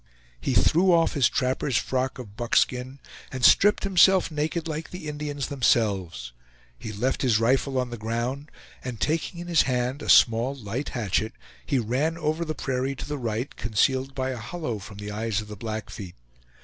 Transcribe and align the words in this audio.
He 0.39 0.55
threw 0.55 0.91
off 0.91 1.13
his 1.13 1.29
trapper's 1.29 1.77
frock 1.77 2.17
of 2.17 2.35
buckskin 2.35 2.97
and 3.31 3.45
stripped 3.45 3.83
himself 3.83 4.31
naked 4.31 4.67
like 4.67 4.89
the 4.89 5.07
Indians 5.07 5.45
themselves. 5.45 6.31
He 6.79 6.91
left 6.91 7.21
his 7.21 7.39
rifle 7.39 7.77
on 7.77 7.91
the 7.91 7.99
ground, 7.99 8.49
and 8.83 8.99
taking 8.99 9.39
in 9.39 9.47
his 9.47 9.61
hand 9.61 10.01
a 10.01 10.09
small 10.09 10.55
light 10.55 10.89
hatchet, 10.97 11.33
he 11.63 11.77
ran 11.77 12.17
over 12.17 12.43
the 12.43 12.55
prairie 12.55 12.95
to 12.95 13.05
the 13.07 13.19
right, 13.19 13.55
concealed 13.55 14.15
by 14.15 14.31
a 14.31 14.37
hollow 14.37 14.79
from 14.79 14.97
the 14.97 15.11
eyes 15.11 15.39
of 15.39 15.49
the 15.49 15.55
Blackfeet. 15.55 16.15